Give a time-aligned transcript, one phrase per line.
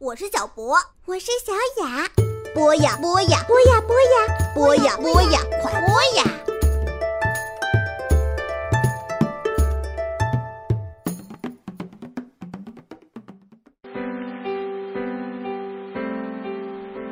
[0.00, 0.76] 我是小博，
[1.06, 2.06] 我是小雅。
[2.54, 6.22] 播呀播呀，播呀播呀，播呀播呀，快播呀！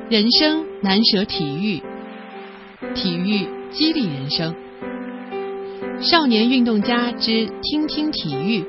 [0.09, 1.82] 人生难舍体育，
[2.95, 4.55] 体育激励人生。
[6.00, 8.65] 少年运动家之听听体育，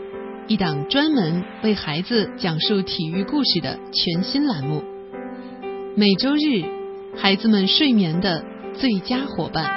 [0.50, 4.82] 一档专门为孩子讲述体育故事的全新栏目。
[5.94, 6.64] 每周日，
[7.18, 9.70] 孩子们睡眠的最佳伙伴。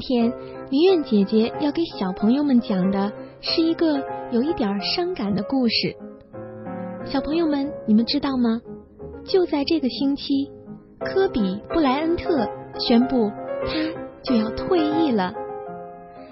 [0.00, 0.32] 今天，
[0.70, 3.12] 林苑姐姐要给小朋友们讲的
[3.42, 5.94] 是一个有一点伤感的故事。
[7.04, 8.62] 小朋友们，你们知道吗？
[9.24, 10.50] 就在这个星期，
[11.00, 13.30] 科比·布莱恩特宣布
[13.66, 13.74] 他
[14.22, 15.34] 就要退役了。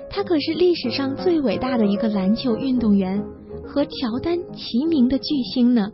[0.08, 3.22] 他可是历史上最伟大的一个篮球运动员，
[3.66, 5.92] 和乔丹齐名的巨星呢。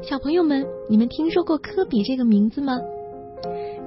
[0.00, 2.78] 小朋友们，你们听说过科比这个名字吗？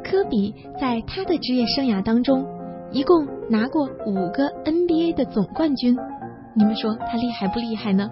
[0.04, 2.46] 科比在他的职业生涯当中，
[2.92, 5.98] 一共拿过五个 NBA 的总冠军。
[6.56, 8.10] 你们说他厉害不厉害呢？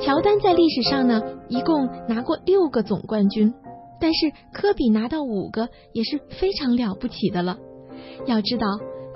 [0.00, 3.52] 乔丹在历史上呢，一共拿过六个总冠军，
[3.98, 7.56] 但是科比拿到五个也是非常了不起的了。
[8.26, 8.66] 要知道，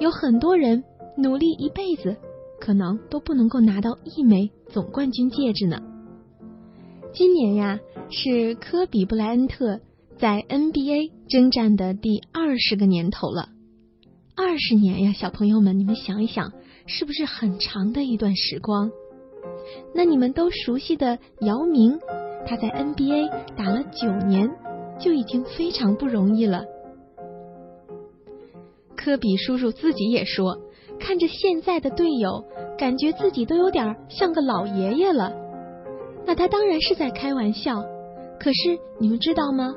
[0.00, 0.82] 有很多人
[1.16, 2.16] 努力一辈子，
[2.58, 5.78] 可能都不能够拿到一枚总冠军戒指呢。
[7.12, 7.78] 今年呀，
[8.08, 9.80] 是科比布莱恩特。
[10.20, 13.48] 在 NBA 征战的第二十个年头了，
[14.36, 16.52] 二十年呀，小朋友们，你们想一想，
[16.84, 18.90] 是不是很长的一段时光？
[19.94, 21.98] 那你们都熟悉的姚明，
[22.46, 24.50] 他在 NBA 打了九年，
[24.98, 26.64] 就已经非常不容易了。
[28.94, 30.58] 科比叔叔自己也说，
[30.98, 32.44] 看着现在的队友，
[32.76, 35.32] 感觉自己都有点像个老爷爷了。
[36.26, 37.82] 那他当然是在开玩笑，
[38.38, 39.74] 可是你们知道吗？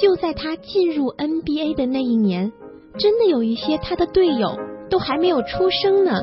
[0.00, 2.52] 就在他进入 NBA 的那一年，
[2.96, 4.56] 真的有一些他的队友
[4.88, 6.22] 都还没有出生呢。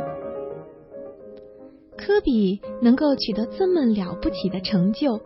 [1.95, 5.19] 科比能够取得这么了不起的成就，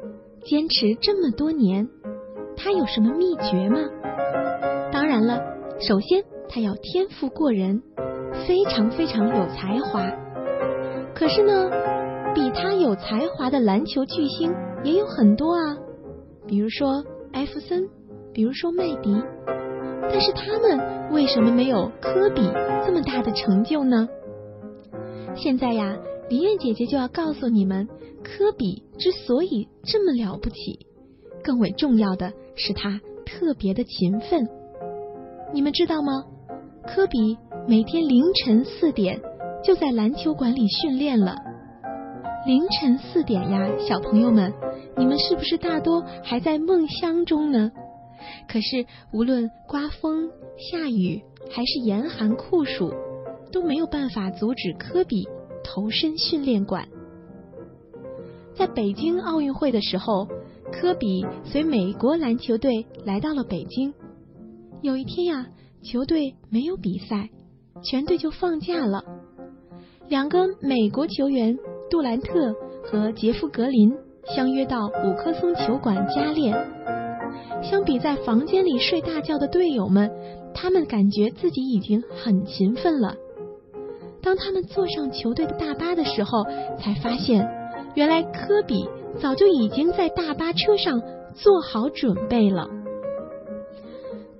[0.43, 1.87] 坚持这么多年，
[2.57, 3.77] 他有什么秘诀吗？
[4.91, 5.41] 当然了，
[5.79, 7.81] 首先他要天赋过人，
[8.47, 10.11] 非常非常有才华。
[11.15, 11.69] 可是呢，
[12.35, 14.53] 比他有才华的篮球巨星
[14.83, 15.77] 也有很多啊，
[16.47, 17.87] 比如说艾弗森。
[18.33, 19.15] 比如说麦迪，
[20.01, 22.41] 但是他们为什么没有科比
[22.85, 24.07] 这么大的成就呢？
[25.35, 25.97] 现在呀，
[26.29, 27.87] 林燕姐姐就要告诉你们，
[28.23, 30.85] 科比之所以这么了不起，
[31.43, 34.47] 更为重要的是他特别的勤奋。
[35.53, 36.23] 你们知道吗？
[36.87, 37.37] 科比
[37.67, 39.19] 每天凌晨四点
[39.63, 41.35] 就在篮球馆里训练了。
[42.45, 44.51] 凌晨四点呀，小朋友们，
[44.97, 47.71] 你们是不是大多还在梦乡中呢？
[48.47, 52.93] 可是，无论刮风、下雨，还是严寒酷暑，
[53.51, 55.27] 都没有办法阻止科比
[55.63, 56.87] 投身训练馆。
[58.53, 60.27] 在北京奥运会的时候，
[60.71, 63.93] 科比随美国篮球队来到了北京。
[64.81, 65.47] 有一天呀，
[65.81, 67.29] 球队没有比赛，
[67.83, 69.03] 全队就放假了。
[70.09, 71.57] 两个美国球员
[71.89, 73.93] 杜兰特和杰夫格林
[74.25, 76.53] 相约到五棵松球馆加练。
[77.63, 80.11] 相比在房间里睡大觉的队友们，
[80.53, 83.15] 他们感觉自己已经很勤奋了。
[84.21, 86.43] 当他们坐上球队的大巴的时候，
[86.79, 87.47] 才发现
[87.95, 88.87] 原来科比
[89.19, 91.01] 早就已经在大巴车上
[91.33, 92.69] 做好准备了。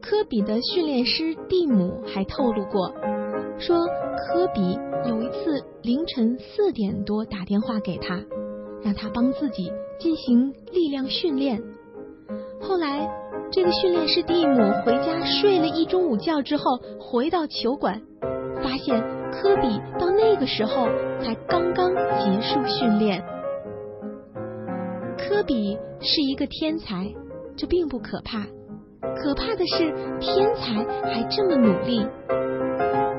[0.01, 2.91] 科比的训练师蒂姆还透露过，
[3.59, 4.77] 说科比
[5.07, 8.19] 有一次凌晨四点多打电话给他，
[8.83, 11.61] 让他帮自己进行力量训练。
[12.61, 13.09] 后来，
[13.51, 14.55] 这个训练师蒂姆
[14.85, 16.63] 回家睡了一中午觉之后，
[16.99, 18.01] 回到球馆，
[18.63, 20.85] 发现科比到那个时候
[21.19, 23.23] 才刚刚结束训练。
[25.17, 27.11] 科比是一个天才，
[27.57, 28.45] 这并不可怕，
[29.15, 32.05] 可怕的是天才还这么努力。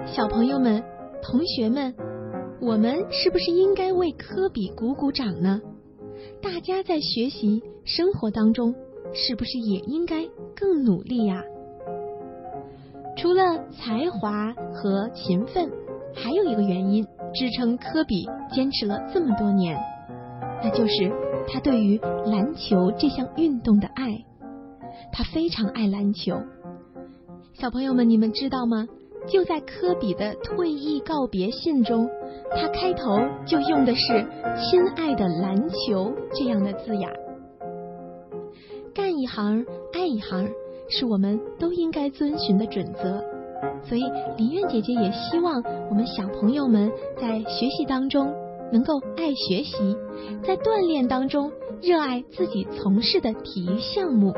[0.07, 0.83] 小朋友们、
[1.21, 1.95] 同学们，
[2.61, 5.61] 我们是不是应该为科比鼓鼓掌呢？
[6.41, 8.75] 大家在学习生活当中。
[9.15, 10.25] 是不是也应该
[10.55, 11.43] 更努力呀？
[13.17, 15.71] 除了才华和勤奋，
[16.15, 17.05] 还有一个原因
[17.35, 19.79] 支撑科比坚持了这么多年，
[20.63, 21.13] 那就是
[21.47, 24.25] 他对于篮球这项运动的爱。
[25.13, 26.41] 他非常爱篮球。
[27.53, 28.87] 小朋友们，你们知道吗？
[29.29, 32.09] 就在科比的退役告别信中，
[32.57, 34.27] 他开头就用的是
[34.59, 37.09] “亲爱的篮球”这样的字眼。
[39.23, 40.51] 一行爱一行，
[40.89, 43.23] 是我们都应该遵循的准则。
[43.85, 44.03] 所以，
[44.37, 46.91] 林苑姐姐也希望我们小朋友们
[47.21, 48.35] 在学习当中
[48.73, 49.97] 能够爱学习，
[50.43, 54.35] 在锻炼当中热爱自己从事的体育项目。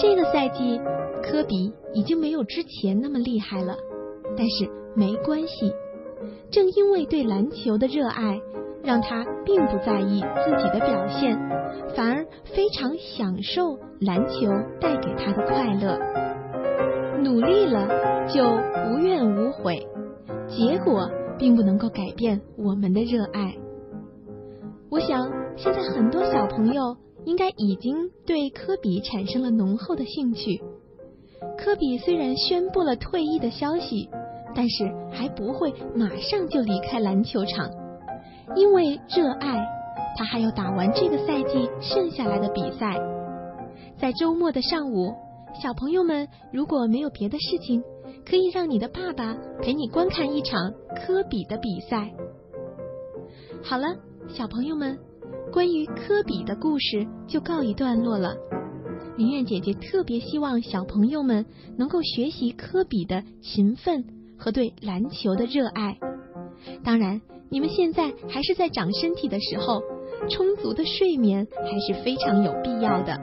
[0.00, 0.80] 这个赛季。
[1.20, 3.76] 科比已经没有之前那么厉害了，
[4.34, 5.74] 但是没关系。
[6.50, 8.40] 正因为对篮球的热爱，
[8.88, 11.38] 让他并不在意自己的表现，
[11.94, 14.48] 反而非常享受篮球
[14.80, 15.98] 带给他的快乐。
[17.22, 17.86] 努力了
[18.28, 18.42] 就
[18.90, 19.86] 无怨无悔，
[20.48, 23.54] 结果并不能够改变我们的热爱。
[24.90, 26.96] 我想，现在很多小朋友
[27.26, 27.94] 应该已经
[28.24, 30.62] 对科比产生了浓厚的兴趣。
[31.58, 34.08] 科比虽然宣布了退役的消息，
[34.54, 37.68] 但是还不会马上就离开篮球场，
[38.56, 39.66] 因为热爱，
[40.16, 42.96] 他还要打完这个赛季剩下来的比赛。
[43.98, 45.12] 在周末的上午，
[45.60, 47.82] 小朋友们如果没有别的事情，
[48.24, 52.10] 可以让你的爸爸陪你观看一场科比的比赛。
[53.62, 53.86] 好了，
[54.28, 54.98] 小朋友们，
[55.52, 58.34] 关于科比的故事就告一段落了。
[59.16, 61.44] 林苑姐姐特别希望小朋友们
[61.76, 64.04] 能够学习科比的勤奋
[64.38, 65.98] 和对篮球的热爱。
[66.84, 69.82] 当然，你们现在还是在长身体的时候，
[70.28, 73.18] 充足的睡眠还是非常有必要的。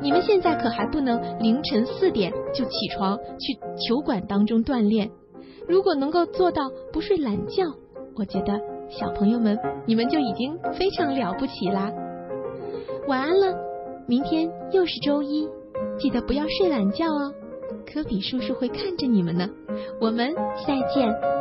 [0.00, 3.54] 你们现在可还不能凌晨四点就起床去
[3.86, 5.10] 球馆当中锻炼。
[5.68, 7.64] 如果能够做到不睡懒觉，
[8.16, 11.92] 我觉得小朋友们你们就已经非常了不起啦。
[13.06, 13.68] 晚安了。
[14.06, 15.46] 明天又是周一，
[15.98, 17.34] 记得不要睡懒觉哦。
[17.86, 19.46] 科比叔叔会看着你们呢。
[20.00, 20.34] 我们
[20.66, 21.37] 再见。